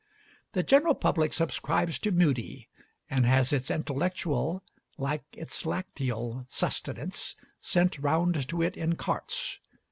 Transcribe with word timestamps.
The 0.53 0.63
general 0.63 0.95
public 0.95 1.31
subscribes 1.31 1.99
to 1.99 2.11
Mudie, 2.11 2.69
and 3.07 3.23
has 3.23 3.53
its 3.53 3.69
intellectual, 3.69 4.63
like 4.97 5.23
its 5.31 5.63
lacteal 5.63 6.47
sustenance, 6.49 7.35
sent 7.59 7.99
round 7.99 8.47
to 8.49 8.63
it 8.63 8.75
in 8.75 8.95
carts. 8.95 9.59